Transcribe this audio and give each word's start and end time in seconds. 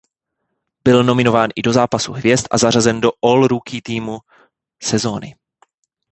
Byl 0.83 1.03
nominován 1.03 1.49
i 1.55 1.61
do 1.61 1.73
zápasu 1.73 2.13
hvězd 2.13 2.45
a 2.51 2.57
zařazen 2.57 3.01
do 3.01 3.11
All 3.25 3.47
Rookie 3.47 3.81
Teamu 3.81 4.19
sezony. 4.83 5.35